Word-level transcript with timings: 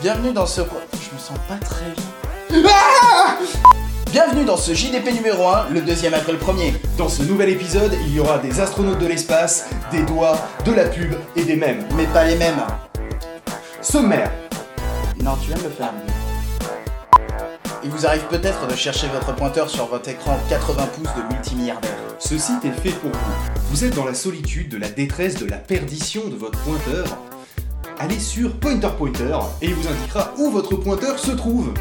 Bienvenue 0.00 0.32
dans 0.32 0.46
ce... 0.46 0.62
Je 0.62 1.14
me 1.14 1.18
sens 1.18 1.38
pas 1.48 1.56
très 1.56 1.92
bien. 2.50 2.68
Bienvenue 4.10 4.46
dans 4.46 4.56
ce 4.56 4.72
JDP 4.72 5.12
numéro 5.12 5.48
1, 5.48 5.68
le 5.68 5.82
deuxième 5.82 6.14
après 6.14 6.32
le 6.32 6.38
premier. 6.38 6.72
Dans 6.96 7.10
ce 7.10 7.22
nouvel 7.22 7.50
épisode, 7.50 7.92
il 8.06 8.14
y 8.14 8.20
aura 8.20 8.38
des 8.38 8.58
astronautes 8.58 8.98
de 8.98 9.06
l'espace, 9.06 9.66
des 9.92 10.02
doigts, 10.02 10.38
de 10.64 10.72
la 10.72 10.84
pub 10.84 11.12
et 11.36 11.44
des 11.44 11.56
mèmes. 11.56 11.86
Mais 11.94 12.06
pas 12.06 12.24
les 12.24 12.36
mêmes. 12.36 12.56
Sommaire. 13.82 14.32
Non, 15.22 15.36
tu 15.42 15.48
viens 15.48 15.58
de 15.58 15.64
le 15.64 15.68
faire. 15.68 15.92
Il 17.84 17.90
vous 17.90 18.06
arrive 18.06 18.24
peut-être 18.30 18.66
de 18.66 18.74
chercher 18.74 19.08
votre 19.08 19.34
pointeur 19.36 19.68
sur 19.68 19.84
votre 19.84 20.08
écran 20.08 20.38
80 20.48 20.86
pouces 20.86 21.14
de 21.14 21.34
multimilliardaire. 21.34 21.90
Ce 22.18 22.38
site 22.38 22.64
est 22.64 22.80
fait 22.80 22.96
pour 22.96 23.10
vous. 23.10 23.60
Vous 23.70 23.84
êtes 23.84 23.94
dans 23.94 24.06
la 24.06 24.14
solitude, 24.14 24.70
de 24.70 24.78
la 24.78 24.88
détresse, 24.88 25.34
de 25.34 25.46
la 25.46 25.58
perdition 25.58 26.28
de 26.28 26.36
votre 26.36 26.58
pointeur. 26.60 27.04
Allez 27.98 28.18
sur 28.18 28.52
Pointer 28.52 28.88
Pointer 28.96 29.36
et 29.60 29.66
il 29.66 29.74
vous 29.74 29.86
indiquera 29.86 30.32
où 30.38 30.50
votre 30.50 30.76
pointeur 30.76 31.18
se 31.18 31.32
trouve. 31.32 31.74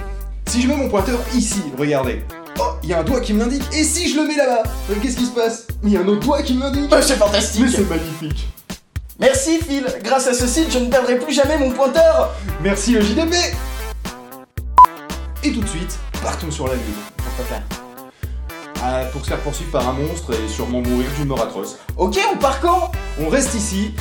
Si 0.47 0.61
je 0.61 0.67
mets 0.67 0.77
mon 0.77 0.87
pointeur 0.89 1.19
ici, 1.35 1.61
regardez. 1.77 2.23
Oh, 2.59 2.63
il 2.81 2.89
y 2.89 2.93
a 2.93 2.99
un 2.99 3.03
doigt 3.03 3.19
qui 3.19 3.33
me 3.33 3.39
l'indique. 3.39 3.63
Et 3.73 3.83
si 3.83 4.09
je 4.09 4.17
le 4.19 4.27
mets 4.27 4.35
là-bas 4.35 4.63
Qu'est-ce 5.01 5.17
qui 5.17 5.25
se 5.25 5.31
passe? 5.31 5.67
Il 5.83 5.91
y 5.91 5.97
a 5.97 6.01
un 6.01 6.07
autre 6.07 6.21
doigt 6.21 6.41
qui 6.41 6.53
me 6.55 6.61
l'indique. 6.61 6.89
Oh, 6.91 6.95
c'est 7.01 7.17
fantastique 7.17 7.61
Mais 7.65 7.69
c'est 7.71 7.89
magnifique. 7.89 8.47
Merci 9.19 9.59
Phil, 9.59 9.85
grâce 10.03 10.27
à 10.27 10.33
ce 10.33 10.45
site, 10.47 10.71
je 10.71 10.77
ne 10.79 10.89
perdrai 10.89 11.17
plus 11.17 11.33
jamais 11.33 11.57
mon 11.57 11.71
pointeur 11.71 12.35
Merci 12.61 12.91
le 12.91 13.01
JDP 13.01 13.33
Et 15.43 15.51
tout 15.51 15.61
de 15.61 15.67
suite, 15.67 15.97
partons 16.21 16.51
sur 16.51 16.67
la 16.67 16.75
Lune. 16.75 16.83
Pourquoi 17.17 17.45
faire 17.45 17.63
Ah, 18.83 19.05
pour 19.11 19.21
se 19.23 19.29
faire 19.29 19.39
poursuivre 19.39 19.71
par 19.71 19.89
un 19.89 19.93
monstre 19.93 20.33
et 20.33 20.47
sûrement 20.47 20.81
mourir 20.81 21.07
d'une 21.17 21.27
mort 21.29 21.41
atroce. 21.41 21.77
Ok, 21.97 22.19
on 22.31 22.37
part 22.37 22.61
quand? 22.61 22.91
On 23.19 23.27
reste 23.27 23.55
ici. 23.55 23.91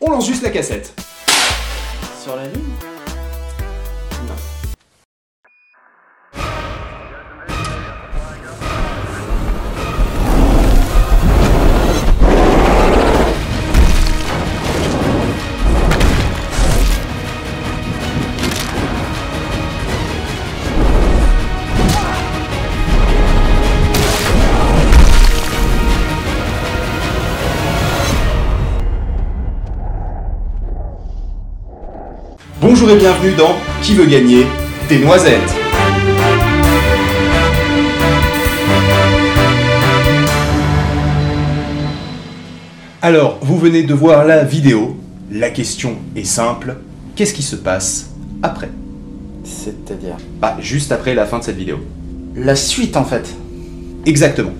On 0.00 0.10
lance 0.10 0.26
juste 0.26 0.42
la 0.42 0.50
cassette. 0.50 0.94
Sur 2.24 2.34
la 2.34 2.44
lune 2.46 2.64
Bonjour 32.88 33.02
et 33.02 33.04
bienvenue 33.04 33.34
dans 33.34 33.54
Qui 33.82 33.94
veut 33.94 34.06
gagner 34.06 34.46
des 34.88 34.98
noisettes 34.98 35.54
Alors, 43.02 43.38
vous 43.42 43.58
venez 43.58 43.82
de 43.82 43.92
voir 43.92 44.24
la 44.24 44.42
vidéo. 44.42 44.96
La 45.30 45.50
question 45.50 45.96
est 46.16 46.24
simple. 46.24 46.78
Qu'est-ce 47.14 47.34
qui 47.34 47.42
se 47.42 47.56
passe 47.56 48.08
après? 48.42 48.70
C'est-à-dire? 49.44 50.16
Bah, 50.40 50.56
juste 50.58 50.90
après 50.90 51.14
la 51.14 51.26
fin 51.26 51.40
de 51.40 51.44
cette 51.44 51.58
vidéo. 51.58 51.80
La 52.36 52.56
suite 52.56 52.96
en 52.96 53.04
fait. 53.04 53.36
Exactement. 54.06 54.54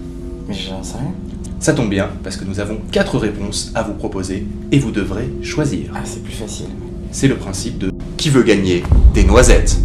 Mais 0.47 0.55
j'en 0.55 0.83
sais 0.83 0.99
rien. 0.99 1.15
Ça 1.61 1.73
tombe 1.73 1.89
bien, 1.89 2.11
parce 2.23 2.37
que 2.37 2.45
nous 2.45 2.61
avons 2.61 2.77
quatre 2.93 3.17
réponses 3.17 3.73
à 3.75 3.83
vous 3.83 3.95
proposer, 3.95 4.47
et 4.71 4.79
vous 4.79 4.91
devrez 4.91 5.31
choisir. 5.43 5.93
Ah, 5.95 6.01
c'est 6.05 6.23
plus 6.23 6.35
facile. 6.35 6.67
C'est 7.11 7.27
le 7.27 7.37
principe 7.37 7.79
de 7.79 7.91
Qui 8.19 8.31
veut 8.31 8.43
gagner 8.43 8.83
des 9.15 9.23
noisettes? 9.23 9.79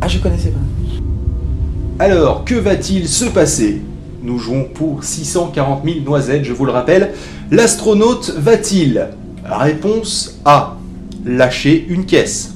Ah, 0.00 0.08
je 0.08 0.18
connaissais 0.18 0.48
pas. 0.48 2.02
Alors, 2.02 2.46
que 2.46 2.54
va-t-il 2.54 3.06
se 3.06 3.26
passer? 3.26 3.82
Nous 4.22 4.38
jouons 4.38 4.64
pour 4.64 5.04
640 5.04 5.84
000 5.84 6.00
noisettes, 6.00 6.44
je 6.44 6.54
vous 6.54 6.64
le 6.64 6.72
rappelle. 6.72 7.12
L'astronaute 7.50 8.34
va-t-il? 8.38 9.08
Réponse 9.44 10.40
A. 10.46 10.78
Lâcher 11.26 11.84
une 11.90 12.06
caisse. 12.06 12.54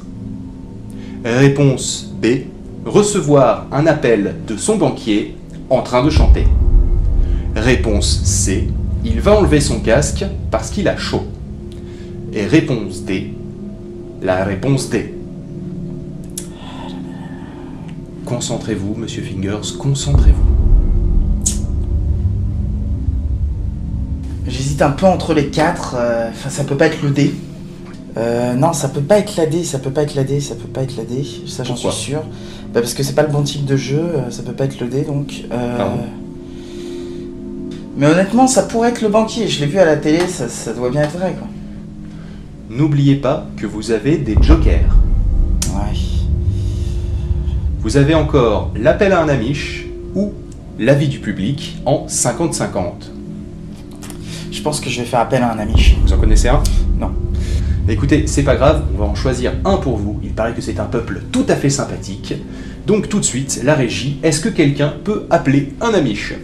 Réponse 1.23 2.11
B. 2.23 2.27
Recevoir 2.87 3.67
un 3.73 3.87
appel 3.87 4.37
de 4.49 4.57
son 4.57 4.79
banquier 4.79 5.37
en 5.69 5.83
train 5.83 6.03
de 6.03 6.09
chanter. 6.09 6.47
Réponse 7.55 8.23
C. 8.25 8.69
Il 9.05 9.21
va 9.21 9.39
enlever 9.39 9.61
son 9.61 9.81
casque 9.81 10.25
parce 10.51 10.71
qu'il 10.71 10.89
a 10.89 10.97
chaud. 10.97 11.25
Et 12.33 12.47
réponse 12.47 13.03
D. 13.03 13.34
La 14.25 14.43
réponse 14.45 14.89
D. 14.89 15.15
Concentrez-vous, 18.25 18.95
monsieur 18.95 19.23
Fingers, 19.23 19.77
concentrez-vous. 19.79 20.43
J'hésite 24.49 24.81
un 24.81 24.93
peu 24.93 25.05
entre 25.07 25.35
les 25.35 25.49
quatre. 25.49 25.95
euh, 25.99 26.31
Enfin, 26.31 26.49
ça 26.49 26.65
peut 26.65 26.77
pas 26.77 26.87
être 26.87 27.03
le 27.03 27.11
D. 27.11 27.35
Euh, 28.17 28.55
non, 28.55 28.73
ça 28.73 28.89
peut 28.89 29.03
pas 29.03 29.19
être 29.19 29.37
la 29.37 29.45
D, 29.45 29.63
ça 29.63 29.79
peut 29.79 29.91
pas 29.91 30.03
être 30.05 30.15
la 30.15 30.25
D, 30.25 30.41
ça 30.41 30.55
peut 30.55 30.69
pas 30.69 30.83
être 30.83 30.97
la 30.97 31.05
D. 31.05 31.23
Ça, 31.47 31.63
j'en 31.65 31.77
suis 31.77 31.91
sûr. 31.93 32.21
Bah, 32.73 32.81
parce 32.81 32.95
que 32.95 33.03
c'est 33.03 33.15
pas 33.15 33.23
le 33.25 33.29
bon 33.33 33.43
type 33.43 33.67
de 33.67 33.77
jeu, 33.77 33.99
euh, 34.01 34.31
ça 34.31 34.43
peut 34.43 34.53
pas 34.53 34.65
être 34.65 34.81
le 34.81 34.89
D 34.89 35.03
donc. 35.03 35.45
euh, 35.53 35.79
Mais 37.97 38.07
honnêtement, 38.07 38.47
ça 38.47 38.63
pourrait 38.63 38.89
être 38.89 39.03
le 39.03 39.09
banquier. 39.09 39.49
Je 39.49 39.61
l'ai 39.61 39.67
vu 39.67 39.79
à 39.79 39.85
la 39.85 39.97
télé, 39.97 40.27
ça, 40.29 40.49
ça 40.49 40.73
doit 40.73 40.91
bien 40.91 41.03
être 41.03 41.17
vrai 41.19 41.35
quoi. 41.39 41.47
N'oubliez 42.75 43.15
pas 43.15 43.47
que 43.57 43.67
vous 43.67 43.93
avez 43.93 44.17
des 44.17 44.37
jokers. 44.41 44.97
Ouais. 45.69 45.97
Vous 47.79 47.97
avez 47.97 48.15
encore 48.15 48.73
l'appel 48.75 49.13
à 49.13 49.23
un 49.23 49.29
amiche 49.29 49.87
ou 50.17 50.33
l'avis 50.81 51.07
du 51.07 51.21
public 51.21 51.77
en 51.87 52.07
50-50. 52.09 53.13
Je 54.51 54.61
pense 54.61 54.81
que 54.81 54.91
je 54.91 55.01
vais 55.03 55.07
faire 55.07 55.21
appel 55.21 55.45
à 55.45 55.53
un 55.53 55.59
ami. 55.61 55.95
Vous 56.03 56.13
en 56.13 56.19
connaissez 56.19 56.49
un? 56.49 56.65
Non. 56.99 57.13
Écoutez, 57.89 58.27
c'est 58.27 58.43
pas 58.43 58.57
grave, 58.57 58.83
on 58.97 58.99
va 58.99 59.05
en 59.05 59.15
choisir 59.15 59.53
un 59.65 59.77
pour 59.77 59.97
vous. 59.97 60.19
Il 60.25 60.33
paraît 60.33 60.53
que 60.53 60.61
c'est 60.61 60.81
un 60.81 60.87
peuple 60.87 61.23
tout 61.31 61.47
à 61.49 61.55
fait 61.55 61.71
sympathique. 61.71 62.35
Donc 62.89 63.09
tout 63.09 63.21
de 63.21 63.25
suite, 63.25 63.61
la 63.63 63.77
régie, 63.77 64.19
est-ce 64.25 64.41
que 64.41 64.49
quelqu'un 64.49 64.95
peut 65.05 65.27
appeler 65.31 65.75
un 65.81 65.95
amiche 65.95 66.35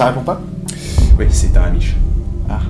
Ça 0.00 0.06
répond 0.06 0.22
pas? 0.22 0.40
Oui, 1.18 1.26
c'est 1.28 1.54
un 1.58 1.64
amiche. 1.64 1.94
Ah. 2.48 2.60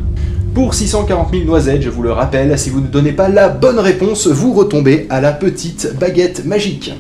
Pour 0.53 0.75
640 0.75 1.29
000 1.31 1.45
noisettes, 1.45 1.81
je 1.81 1.89
vous 1.89 2.03
le 2.03 2.11
rappelle, 2.11 2.59
si 2.59 2.71
vous 2.71 2.81
ne 2.81 2.89
donnez 2.89 3.13
pas 3.13 3.29
la 3.29 3.49
bonne 3.49 3.79
réponse, 3.79 4.27
vous 4.27 4.53
retombez 4.53 5.07
à 5.11 5.21
la 5.21 5.31
petite 5.31 5.97
baguette 5.97 6.45
magique. 6.45 6.93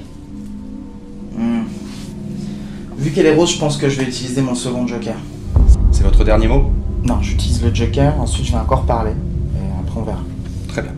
Hmm. 1.36 1.62
Vu 2.96 3.10
qu'elle 3.10 3.26
est 3.26 3.34
rose, 3.34 3.54
je 3.54 3.58
pense 3.58 3.76
que 3.76 3.88
je 3.88 3.98
vais 3.98 4.04
utiliser 4.04 4.40
mon 4.40 4.54
second 4.54 4.86
joker. 4.86 5.16
C'est 5.90 6.04
votre 6.04 6.22
dernier 6.22 6.46
mot? 6.46 6.70
Non, 7.02 7.20
j'utilise 7.20 7.60
le 7.64 7.74
joker, 7.74 8.14
ensuite 8.20 8.46
je 8.46 8.52
vais 8.52 8.58
encore 8.58 8.84
parler. 8.84 9.10
Et 9.10 9.80
après 9.80 10.00
on 10.00 10.04
verra. 10.04 10.22
Très 10.68 10.82
bien. 10.82 10.92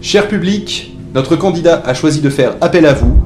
Cher 0.00 0.28
public, 0.28 0.96
notre 1.12 1.34
candidat 1.34 1.82
a 1.84 1.92
choisi 1.92 2.20
de 2.20 2.30
faire 2.30 2.54
appel 2.60 2.86
à 2.86 2.94
vous. 2.94 3.16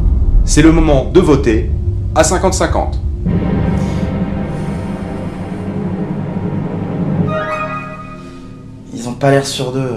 C'est 0.47 0.63
le 0.63 0.73
moment 0.73 1.11
de 1.13 1.21
voter 1.21 1.71
à 2.15 2.23
50-50. 2.23 2.95
Pas 9.21 9.31
l'air 9.31 9.47
sur 9.47 9.71
deux. 9.71 9.93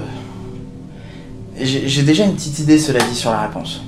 J'ai 1.59 1.87
j'ai 1.87 2.03
déjà 2.03 2.25
une 2.25 2.33
petite 2.33 2.59
idée, 2.59 2.77
cela 2.77 2.99
dit, 2.99 3.15
sur 3.15 3.31
la 3.31 3.47
réponse. 3.47 3.81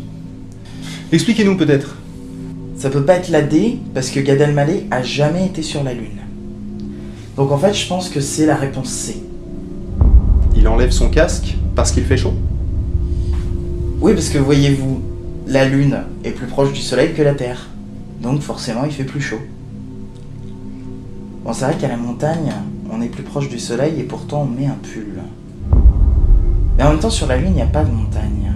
Expliquez-nous 1.12 1.58
peut-être. 1.58 1.98
Ça 2.78 2.90
peut 2.90 3.04
pas 3.04 3.16
être 3.16 3.30
la 3.30 3.42
D, 3.42 3.80
parce 3.94 4.10
que 4.10 4.20
Gad 4.22 4.40
Elmaleh 4.40 4.88
a 4.92 5.04
jamais 5.04 5.46
été 5.46 5.62
sur 5.62 5.84
la 5.84 5.94
Lune. 5.94 6.22
Donc 7.36 7.52
en 7.52 7.58
fait, 7.58 7.74
je 7.74 7.86
pense 7.88 8.10
que 8.10 8.22
c'est 8.22 8.46
la 8.46 8.56
réponse 8.56 8.90
C. 8.90 9.22
Il 10.56 10.68
enlève 10.70 10.92
son 10.92 11.10
casque 11.10 11.56
parce 11.76 11.92
qu'il 11.92 12.06
fait 12.06 12.18
chaud? 12.18 12.34
Oui, 14.00 14.14
parce 14.14 14.30
que 14.30 14.38
voyez-vous, 14.38 15.02
la 15.48 15.66
Lune 15.66 15.98
est 16.24 16.32
plus 16.32 16.48
proche 16.48 16.72
du 16.72 16.82
Soleil 16.82 17.14
que 17.14 17.22
la 17.22 17.34
Terre. 17.34 17.68
Donc 18.22 18.42
forcément, 18.42 18.86
il 18.86 18.92
fait 18.92 19.04
plus 19.04 19.22
chaud. 19.22 19.42
Bon, 21.44 21.52
c'est 21.52 21.66
vrai 21.66 21.76
qu'à 21.76 21.90
la 21.90 21.98
montagne, 21.98 22.54
on 22.92 23.02
est 23.02 23.10
plus 23.10 23.24
proche 23.24 23.50
du 23.50 23.60
Soleil 23.60 24.00
et 24.00 24.04
pourtant 24.04 24.44
on 24.44 24.60
met 24.60 24.68
un 24.68 24.78
pull. 24.82 25.15
Mais 26.78 26.84
en 26.84 26.90
même 26.92 27.00
temps, 27.00 27.10
sur 27.10 27.28
la 27.28 27.38
Lune, 27.38 27.50
il 27.52 27.56
n'y 27.56 27.62
a 27.62 27.66
pas 27.68 27.84
de 27.84 27.92
montagne. 27.92 28.52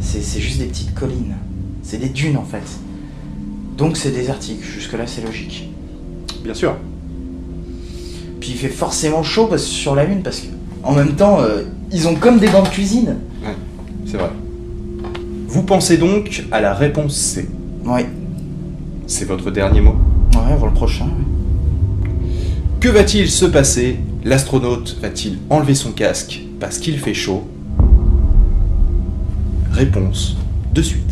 C'est 0.00 0.40
juste 0.40 0.58
des 0.58 0.66
petites 0.66 0.94
collines. 0.94 1.34
C'est 1.82 1.98
des 1.98 2.08
dunes 2.08 2.36
en 2.36 2.44
fait. 2.44 2.62
Donc 3.78 3.96
c'est 3.96 4.10
désertique. 4.10 4.62
Jusque-là, 4.62 5.06
c'est 5.06 5.24
logique. 5.24 5.68
Bien 6.44 6.54
sûr. 6.54 6.74
Puis 8.40 8.50
il 8.50 8.56
fait 8.56 8.68
forcément 8.68 9.22
chaud 9.22 9.46
parce- 9.46 9.62
sur 9.62 9.94
la 9.94 10.04
Lune 10.04 10.22
parce 10.22 10.40
que, 10.40 10.46
en 10.82 10.92
même 10.92 11.12
temps, 11.14 11.40
euh, 11.40 11.62
ils 11.92 12.08
ont 12.08 12.16
comme 12.16 12.38
des 12.38 12.48
gants 12.48 12.62
de 12.64 12.68
cuisine. 12.68 13.16
Ouais, 13.44 13.54
c'est 14.06 14.16
vrai. 14.16 14.30
Vous 15.46 15.62
pensez 15.62 15.96
donc 15.98 16.44
à 16.50 16.60
la 16.60 16.74
réponse 16.74 17.14
C. 17.14 17.48
Ouais, 17.84 18.06
C'est 19.06 19.24
votre 19.26 19.50
dernier 19.50 19.80
mot? 19.80 19.94
Ouais, 20.34 20.52
avant 20.52 20.66
le 20.66 20.72
prochain. 20.72 21.04
ouais. 21.06 22.10
Que 22.80 22.88
va-t-il 22.88 23.30
se 23.30 23.44
passer? 23.44 23.98
L'astronaute 24.24 24.96
va-t-il 25.00 25.38
enlever 25.50 25.74
son 25.74 25.90
casque 25.92 26.40
parce 26.60 26.78
qu'il 26.78 26.98
fait 26.98 27.14
chaud? 27.14 27.44
Réponse 29.72 30.36
de 30.74 30.82
suite. 30.82 31.11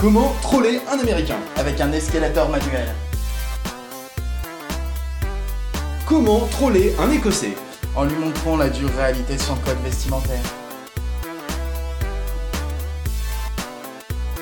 Comment 0.00 0.34
troller 0.40 0.80
un 0.90 0.98
Américain 0.98 1.36
avec 1.58 1.78
un 1.78 1.92
escalator 1.92 2.48
manuel. 2.48 2.88
Comment 6.06 6.46
troller 6.46 6.96
un 6.98 7.10
Écossais 7.10 7.54
En 7.94 8.04
lui 8.04 8.16
montrant 8.16 8.56
la 8.56 8.70
dure 8.70 8.88
réalité 8.96 9.34
de 9.34 9.40
son 9.42 9.56
code 9.56 9.76
vestimentaire. 9.84 10.40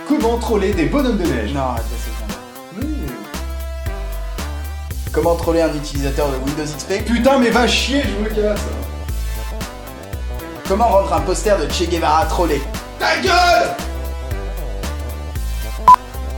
Comment 0.06 0.38
troller 0.38 0.72
des 0.74 0.84
bonhommes 0.84 1.18
de 1.18 1.26
neige 1.26 1.52
Non, 1.52 1.62
arrête, 1.62 1.82
c'est 1.90 2.84
bien. 2.84 2.86
Comment 5.10 5.34
troller 5.34 5.62
un 5.62 5.74
utilisateur 5.74 6.28
de 6.30 6.36
Windows 6.36 6.72
XP 6.72 7.04
Putain 7.04 7.40
mais 7.40 7.50
va 7.50 7.66
chier, 7.66 8.04
je 8.04 8.22
me 8.22 8.28
casse 8.28 8.60
Comment 10.68 10.86
rendre 10.86 11.12
un 11.12 11.20
poster 11.22 11.58
de 11.58 11.68
Che 11.68 11.90
Guevara 11.90 12.26
trollé 12.26 12.62
Ta 13.00 13.16
gueule 13.16 13.87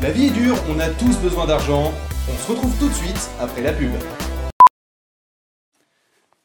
La 0.03 0.11
vie 0.11 0.29
est 0.29 0.31
dure, 0.31 0.57
on 0.71 0.79
a 0.79 0.89
tous 0.89 1.19
besoin 1.19 1.47
d'argent. 1.47 1.93
On 2.27 2.35
se 2.39 2.53
retrouve 2.53 2.79
tout 2.79 2.89
de 2.89 2.95
suite 2.95 3.29
après 3.39 3.61
la 3.61 3.71
pub. 3.71 3.93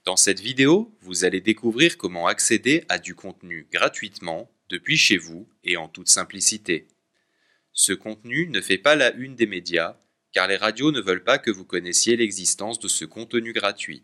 Dans 0.04 0.18
cette 0.18 0.42
vidéo, 0.42 0.94
vous 1.00 1.24
allez 1.24 1.40
découvrir 1.40 1.98
comment 1.98 2.28
accéder 2.28 2.84
à 2.90 3.00
du 3.00 3.16
contenu 3.16 3.66
gratuitement 3.72 4.52
depuis 4.68 4.98
chez 4.98 5.16
vous 5.16 5.48
et 5.64 5.78
en 5.78 5.88
toute 5.88 6.10
simplicité. 6.10 6.90
Ce 7.72 7.94
contenu 7.94 8.48
ne 8.48 8.60
fait 8.60 8.78
pas 8.78 8.98
la 8.98 9.14
une 9.14 9.38
des 9.38 9.48
médias 9.48 9.96
car 10.34 10.50
les 10.50 10.58
radios 10.58 10.92
ne 10.92 11.00
veulent 11.00 11.24
pas 11.24 11.38
que 11.38 11.50
vous 11.50 11.64
connaissiez 11.64 12.18
l'existence 12.18 12.78
de 12.80 12.90
ce 12.90 13.06
contenu 13.06 13.54
gratuit. 13.54 14.04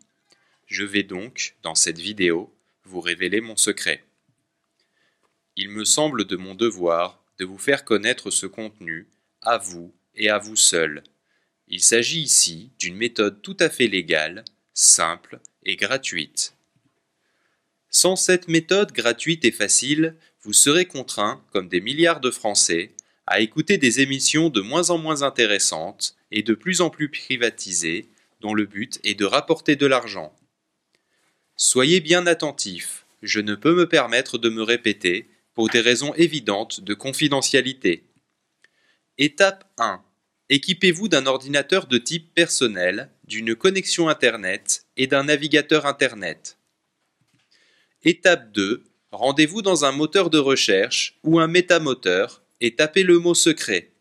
Je 0.65 0.85
vais 0.85 1.03
donc, 1.03 1.57
dans 1.61 1.75
cette 1.75 1.99
vidéo, 1.99 2.55
vous 2.85 3.01
révéler 3.01 3.41
mon 3.41 3.57
secret. 3.57 4.05
Il 5.57 5.67
me 5.67 5.83
semble 5.83 6.23
de 6.23 6.37
mon 6.37 6.55
devoir 6.55 7.21
de 7.37 7.43
vous 7.43 7.57
faire 7.57 7.83
connaître 7.83 8.31
ce 8.31 8.45
contenu 8.45 9.09
à 9.41 9.57
vous 9.57 9.93
et 10.15 10.29
à 10.29 10.37
vous 10.37 10.55
seul. 10.55 11.03
Il 11.67 11.81
s'agit 11.81 12.21
ici 12.21 12.71
d'une 12.79 12.95
méthode 12.95 13.41
tout 13.41 13.57
à 13.59 13.69
fait 13.69 13.87
légale, 13.87 14.43
simple 14.73 15.39
et 15.63 15.75
gratuite. 15.75 16.55
Sans 17.89 18.15
cette 18.15 18.47
méthode 18.47 18.91
gratuite 18.91 19.45
et 19.45 19.51
facile, 19.51 20.15
vous 20.43 20.53
serez 20.53 20.85
contraint, 20.85 21.43
comme 21.51 21.67
des 21.67 21.81
milliards 21.81 22.21
de 22.21 22.31
Français, 22.31 22.93
à 23.27 23.41
écouter 23.41 23.77
des 23.77 23.99
émissions 24.01 24.49
de 24.49 24.61
moins 24.61 24.89
en 24.89 24.97
moins 24.97 25.21
intéressantes 25.21 26.15
et 26.31 26.43
de 26.43 26.53
plus 26.53 26.81
en 26.81 26.89
plus 26.89 27.09
privatisées, 27.09 28.09
dont 28.39 28.53
le 28.53 28.65
but 28.65 28.99
est 29.03 29.13
de 29.13 29.25
rapporter 29.25 29.75
de 29.75 29.85
l'argent. 29.85 30.35
Soyez 31.55 31.99
bien 31.99 32.25
attentifs, 32.27 33.05
je 33.21 33.39
ne 33.39 33.55
peux 33.55 33.75
me 33.75 33.87
permettre 33.87 34.37
de 34.37 34.49
me 34.49 34.63
répéter 34.63 35.29
pour 35.53 35.69
des 35.69 35.81
raisons 35.81 36.13
évidentes 36.15 36.81
de 36.81 36.93
confidentialité. 36.93 38.03
Étape 39.23 39.71
1. 39.77 40.03
Équipez-vous 40.49 41.07
d'un 41.07 41.27
ordinateur 41.27 41.85
de 41.85 41.99
type 41.99 42.33
personnel, 42.33 43.11
d'une 43.23 43.53
connexion 43.53 44.09
Internet 44.09 44.87
et 44.97 45.05
d'un 45.05 45.25
navigateur 45.25 45.85
Internet. 45.85 46.57
Étape 48.03 48.51
2. 48.51 48.83
Rendez-vous 49.11 49.61
dans 49.61 49.85
un 49.85 49.91
moteur 49.91 50.31
de 50.31 50.39
recherche 50.39 51.19
ou 51.23 51.39
un 51.39 51.45
métamoteur 51.45 52.41
et 52.61 52.75
tapez 52.75 53.03
le 53.03 53.19
mot 53.19 53.35
secret. 53.35 53.91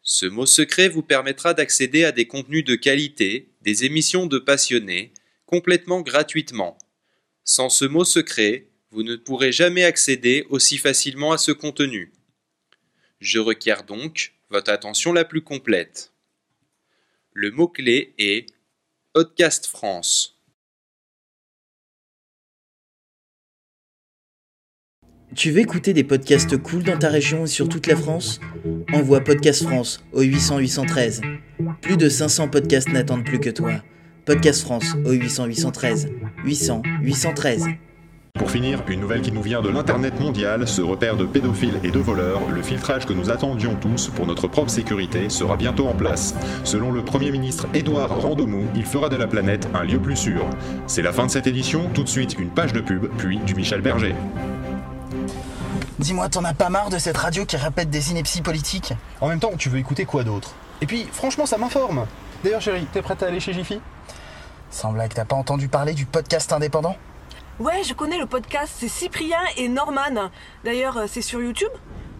Ce 0.00 0.24
mot 0.24 0.46
secret 0.46 0.88
vous 0.88 1.02
permettra 1.02 1.52
d'accéder 1.52 2.04
à 2.04 2.12
des 2.12 2.26
contenus 2.26 2.64
de 2.64 2.74
qualité, 2.74 3.50
des 3.60 3.84
émissions 3.84 4.24
de 4.24 4.38
passionnés, 4.38 5.12
complètement 5.44 6.00
gratuitement. 6.00 6.78
Sans 7.44 7.68
ce 7.68 7.84
mot 7.84 8.06
secret, 8.06 8.68
vous 8.90 9.02
ne 9.02 9.16
pourrez 9.16 9.52
jamais 9.52 9.84
accéder 9.84 10.46
aussi 10.48 10.78
facilement 10.78 11.32
à 11.32 11.38
ce 11.38 11.52
contenu. 11.52 12.14
Je 13.20 13.38
requiers 13.38 13.82
donc 13.86 14.34
votre 14.50 14.70
attention 14.70 15.12
la 15.12 15.24
plus 15.24 15.42
complète. 15.42 16.12
Le 17.32 17.50
mot-clé 17.50 18.14
est 18.18 18.46
Podcast 19.12 19.66
France. 19.66 20.38
Tu 25.34 25.50
veux 25.50 25.60
écouter 25.60 25.92
des 25.92 26.04
podcasts 26.04 26.56
cool 26.56 26.82
dans 26.82 26.98
ta 26.98 27.08
région 27.08 27.44
et 27.44 27.48
sur 27.48 27.68
toute 27.68 27.86
la 27.86 27.96
France? 27.96 28.40
Envoie 28.92 29.20
Podcast 29.20 29.64
France 29.64 30.02
au 30.12 30.22
800 30.22 30.58
813. 30.58 31.20
Plus 31.82 31.96
de 31.96 32.08
500 32.08 32.48
podcasts 32.48 32.88
n'attendent 32.88 33.24
plus 33.24 33.40
que 33.40 33.50
toi. 33.50 33.82
Podcast 34.24 34.62
France 34.62 34.94
au 35.04 35.12
800 35.12 35.46
813. 35.46 36.08
800 36.44 36.82
813. 37.02 37.66
Pour 38.38 38.50
finir, 38.50 38.82
une 38.88 39.00
nouvelle 39.00 39.22
qui 39.22 39.32
nous 39.32 39.40
vient 39.40 39.62
de 39.62 39.70
l'Internet 39.70 40.20
mondial, 40.20 40.68
ce 40.68 40.82
repère 40.82 41.16
de 41.16 41.24
pédophiles 41.24 41.80
et 41.82 41.90
de 41.90 41.98
voleurs, 41.98 42.40
le 42.50 42.62
filtrage 42.62 43.06
que 43.06 43.14
nous 43.14 43.30
attendions 43.30 43.74
tous 43.76 44.08
pour 44.08 44.26
notre 44.26 44.46
propre 44.46 44.70
sécurité 44.70 45.30
sera 45.30 45.56
bientôt 45.56 45.88
en 45.88 45.94
place. 45.94 46.34
Selon 46.62 46.92
le 46.92 47.02
Premier 47.02 47.30
ministre 47.30 47.66
Édouard 47.72 48.20
Randomou, 48.20 48.64
il 48.74 48.84
fera 48.84 49.08
de 49.08 49.16
la 49.16 49.26
planète 49.26 49.68
un 49.74 49.84
lieu 49.84 49.98
plus 49.98 50.16
sûr. 50.16 50.44
C'est 50.86 51.02
la 51.02 51.12
fin 51.12 51.24
de 51.24 51.30
cette 51.30 51.46
édition, 51.46 51.88
tout 51.94 52.02
de 52.02 52.08
suite 52.08 52.38
une 52.38 52.50
page 52.50 52.74
de 52.74 52.80
pub, 52.80 53.06
puis 53.16 53.38
du 53.38 53.54
Michel 53.54 53.80
Berger. 53.80 54.14
Dis-moi, 55.98 56.28
t'en 56.28 56.44
as 56.44 56.52
pas 56.52 56.68
marre 56.68 56.90
de 56.90 56.98
cette 56.98 57.16
radio 57.16 57.46
qui 57.46 57.56
répète 57.56 57.88
des 57.88 58.10
inepties 58.10 58.42
politiques? 58.42 58.92
En 59.22 59.28
même 59.28 59.40
temps, 59.40 59.52
tu 59.56 59.70
veux 59.70 59.78
écouter 59.78 60.04
quoi 60.04 60.24
d'autre? 60.24 60.54
Et 60.82 60.86
puis, 60.86 61.08
franchement, 61.10 61.46
ça 61.46 61.56
m'informe. 61.56 62.04
D'ailleurs, 62.44 62.60
chérie, 62.60 62.86
t'es 62.92 63.00
prête 63.00 63.22
à 63.22 63.28
aller 63.28 63.40
chez 63.40 63.54
Jiffy? 63.54 63.80
Sans 64.70 64.92
blague, 64.92 65.14
t'as 65.14 65.24
pas 65.24 65.36
entendu 65.36 65.68
parler 65.68 65.94
du 65.94 66.04
podcast 66.04 66.52
indépendant? 66.52 66.96
Ouais, 67.58 67.82
je 67.84 67.94
connais 67.94 68.18
le 68.18 68.26
podcast, 68.26 68.70
c'est 68.78 68.88
Cyprien 68.88 69.38
et 69.56 69.68
Norman. 69.68 70.30
D'ailleurs, 70.62 70.98
euh, 70.98 71.06
c'est 71.08 71.22
sur 71.22 71.40
YouTube 71.40 71.70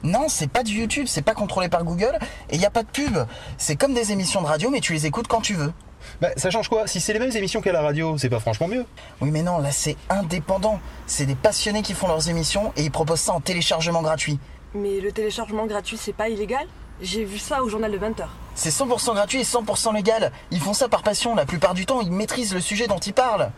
Non, 0.02 0.28
c'est 0.28 0.46
pas 0.50 0.62
du 0.62 0.72
YouTube, 0.80 1.04
c'est 1.06 1.20
pas 1.20 1.34
contrôlé 1.34 1.68
par 1.68 1.84
Google 1.84 2.18
et 2.48 2.56
y 2.56 2.64
a 2.64 2.70
pas 2.70 2.82
de 2.82 2.88
pub. 2.88 3.18
C'est 3.58 3.76
comme 3.76 3.92
des 3.92 4.12
émissions 4.12 4.40
de 4.40 4.46
radio, 4.46 4.70
mais 4.70 4.80
tu 4.80 4.94
les 4.94 5.04
écoutes 5.04 5.28
quand 5.28 5.42
tu 5.42 5.52
veux. 5.52 5.74
Bah, 6.22 6.28
ça 6.38 6.48
change 6.48 6.70
quoi 6.70 6.86
Si 6.86 7.00
c'est 7.00 7.12
les 7.12 7.18
mêmes 7.18 7.36
émissions 7.36 7.60
qu'à 7.60 7.72
la 7.72 7.82
radio, 7.82 8.16
c'est 8.16 8.30
pas 8.30 8.40
franchement 8.40 8.66
mieux. 8.66 8.86
Oui, 9.20 9.30
mais 9.30 9.42
non, 9.42 9.58
là 9.58 9.72
c'est 9.72 9.96
indépendant. 10.08 10.80
C'est 11.06 11.26
des 11.26 11.34
passionnés 11.34 11.82
qui 11.82 11.92
font 11.92 12.08
leurs 12.08 12.30
émissions 12.30 12.72
et 12.76 12.84
ils 12.84 12.90
proposent 12.90 13.20
ça 13.20 13.32
en 13.32 13.40
téléchargement 13.40 14.00
gratuit. 14.00 14.38
Mais 14.72 15.00
le 15.00 15.12
téléchargement 15.12 15.66
gratuit, 15.66 15.98
c'est 15.98 16.14
pas 16.14 16.30
illégal? 16.30 16.66
J'ai 17.02 17.24
vu 17.24 17.38
ça 17.38 17.62
au 17.62 17.68
journal 17.68 17.92
de 17.92 17.98
20h. 17.98 18.24
C'est 18.54 18.70
100% 18.70 19.12
gratuit 19.12 19.40
et 19.40 19.44
100% 19.44 19.94
légal. 19.94 20.32
Ils 20.50 20.60
font 20.60 20.72
ça 20.72 20.88
par 20.88 21.02
passion, 21.02 21.34
la 21.34 21.44
plupart 21.44 21.74
du 21.74 21.84
temps, 21.84 22.00
ils 22.00 22.10
maîtrisent 22.10 22.54
le 22.54 22.60
sujet 22.60 22.86
dont 22.86 22.96
ils 22.98 23.12
parlent. 23.12 23.50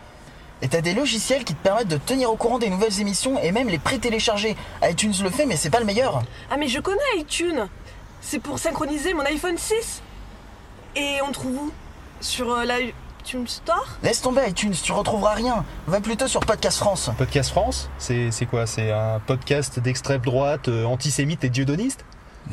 Et 0.61 0.69
t'as 0.69 0.81
des 0.81 0.95
logiciels 0.95 1.45
qui 1.45 1.55
te 1.55 1.63
permettent 1.63 1.89
de 1.89 1.97
te 1.97 2.09
tenir 2.09 2.31
au 2.31 2.37
courant 2.37 2.59
des 2.59 2.69
nouvelles 2.69 3.01
émissions 3.01 3.39
et 3.39 3.53
même 3.53 3.69
les 3.69 3.79
pré-télécharger. 3.79 4.57
iTunes 4.83 5.15
le 5.23 5.31
fait, 5.31 5.47
mais 5.47 5.57
c'est 5.57 5.71
pas 5.71 5.79
le 5.79 5.87
meilleur. 5.87 6.23
Ah 6.51 6.57
mais 6.57 6.69
je 6.69 6.81
connais 6.81 6.99
iTunes. 7.17 7.69
C'est 8.21 8.41
pour 8.41 8.59
synchroniser 8.59 9.15
mon 9.15 9.23
iPhone 9.23 9.57
6. 9.57 10.03
Et 10.97 11.19
on 11.27 11.31
trouve 11.31 11.57
où? 11.57 11.73
Sur 12.21 12.51
euh, 12.51 12.65
l'iTunes 12.65 13.47
Store? 13.47 13.87
Laisse 14.03 14.21
tomber 14.21 14.43
iTunes, 14.49 14.75
tu 14.83 14.91
retrouveras 14.91 15.35
rien. 15.35 15.65
Va 15.87 16.01
plutôt 16.01 16.27
sur 16.27 16.41
Podcast 16.41 16.79
France. 16.79 17.11
Podcast 17.17 17.51
France 17.51 17.89
C'est 17.99 18.33
c'est 18.33 18.47
quoi? 18.47 18.67
C'est 18.67 18.91
un 18.91 19.21
podcast 19.25 19.79
d'extrême 19.79 20.23
droite, 20.23 20.67
euh, 20.67 20.85
antisémite 20.85 21.45
et 21.45 21.51
diodoniste 21.51 22.05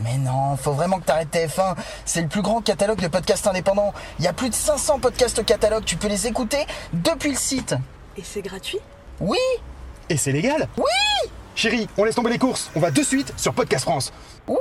Mais 0.04 0.18
non, 0.20 0.56
faut 0.58 0.74
vraiment 0.74 1.00
que 1.00 1.06
t'arrêtes 1.06 1.34
TF1. 1.34 1.76
C'est 2.06 2.22
le 2.22 2.28
plus 2.28 2.44
grand 2.44 2.62
catalogue 2.62 3.02
de 3.02 3.08
podcasts 3.08 3.48
indépendants. 3.48 3.94
Il 4.20 4.26
y 4.26 4.28
a 4.28 4.34
plus 4.34 4.50
de 4.50 4.56
500 4.56 5.00
podcasts 5.00 5.40
au 5.40 5.44
catalogue, 5.44 5.86
tu 5.86 5.96
peux 5.96 6.08
les 6.08 6.28
écouter 6.28 6.68
depuis 6.94 7.32
le 7.32 7.38
site. 7.38 7.76
Et 8.18 8.22
c'est 8.24 8.42
gratuit? 8.42 8.80
Oui! 9.20 9.38
Et 10.10 10.18
c'est 10.18 10.32
légal! 10.32 10.68
Oui! 10.78 11.30
Chérie, 11.54 11.88
on 11.98 12.04
laisse 12.04 12.16
tomber 12.16 12.30
les 12.30 12.38
courses, 12.38 12.70
on 12.76 12.80
va 12.80 12.92
de 12.92 13.02
suite 13.02 13.34
sur 13.38 13.54
Podcast 13.54 13.84
France. 13.84 14.12
Oui 14.48 14.58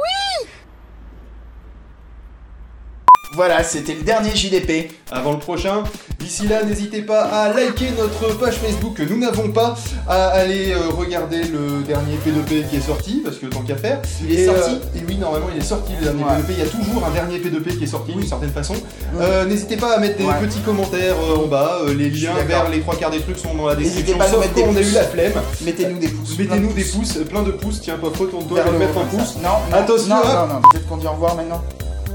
Voilà, 3.34 3.64
c'était 3.64 3.94
le 3.94 4.02
dernier 4.02 4.34
JDP. 4.34 4.92
Avant 5.10 5.32
le 5.32 5.38
prochain, 5.38 5.84
d'ici 6.18 6.46
là, 6.48 6.62
n'hésitez 6.64 7.02
pas 7.02 7.22
à 7.22 7.52
liker 7.52 7.86
notre 7.98 8.36
page 8.38 8.54
Facebook 8.54 8.94
que 8.94 9.02
nous 9.02 9.18
n'avons 9.18 9.50
pas, 9.50 9.74
à 10.08 10.28
aller 10.28 10.72
euh, 10.72 10.88
regarder 10.90 11.42
le 11.44 11.82
dernier 11.86 12.16
P2P 12.24 12.68
qui 12.68 12.76
est 12.76 12.80
sorti, 12.80 13.20
parce 13.24 13.36
que 13.36 13.46
tant 13.46 13.60
qu'à 13.62 13.76
faire. 13.76 14.00
Il 14.22 14.32
est 14.32 14.42
Et, 14.42 14.46
sorti 14.46 14.70
euh, 14.72 14.98
et 14.98 15.02
oui, 15.06 15.16
normalement, 15.18 15.46
il 15.54 15.60
est 15.60 15.64
sorti 15.64 15.92
le 15.98 16.04
dernier 16.04 16.22
Ouais. 16.24 16.30
P2P. 16.30 16.50
Il 16.50 16.58
y 16.58 16.62
a 16.62 16.66
toujours 16.66 17.04
un 17.06 17.10
dernier 17.10 17.38
P2P 17.38 17.76
qui 17.78 17.84
est 17.84 17.88
sorti 17.88 18.12
d'une 18.12 18.26
certaine 18.26 18.50
façon. 18.50 18.74
Euh, 19.20 19.44
n'hésitez 19.46 19.76
pas 19.76 19.96
à 19.96 19.98
mettre 19.98 20.16
des 20.18 20.24
Ouais. 20.24 20.34
petits 20.40 20.60
commentaires 20.60 21.16
en 21.38 21.46
bas. 21.46 21.78
les 21.96 22.10
liens 22.10 22.34
vers 22.46 22.68
les 22.70 22.80
trois 22.80 22.96
quarts 22.96 23.10
des 23.10 23.20
trucs 23.20 23.38
sont 23.38 23.54
dans 23.54 23.66
la 23.68 23.76
N'hésitez 23.76 24.02
description. 24.14 24.18
pas 24.18 24.24
à 24.24 24.28
nous 24.28 24.34
Sauf 24.34 24.40
mettre 24.42 24.54
des 24.54 24.62
quand 24.62 24.68
on 24.68 24.76
a 24.76 24.78
pouces. 24.80 24.90
eu 24.90 24.94
la 24.94 25.04
flemme. 25.04 25.32
Mettez-nous 25.64 25.98
des 25.98 26.08
pouces. 26.08 26.38
Mettez-nous 26.38 26.72
des 26.72 26.84
pouces, 26.84 27.18
plein 27.28 27.42
de 27.42 27.50
pouces. 27.52 27.80
Tiens, 27.80 27.98
pop, 28.00 28.16
retourne-toi, 28.16 28.56
Vers 28.62 28.66
je 28.72 28.72
vais 28.72 28.78
le 28.78 28.92
te 28.92 28.96
haut 28.98 29.00
mettre 29.02 29.16
un 29.16 29.18
pouce. 29.18 29.34
Non, 29.42 29.48
non, 29.70 29.76
Attention, 29.76 30.08
non, 30.08 30.22
hein. 30.24 30.46
non, 30.48 30.54
non. 30.54 30.60
Peut-être 30.70 30.88
qu'on 30.88 30.96
dit 30.96 31.06
au 31.06 31.10
revoir 31.12 31.34
maintenant. 31.36 31.62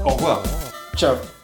Au 0.04 0.10
revoir. 0.10 0.42
Tchau. 1.00 1.39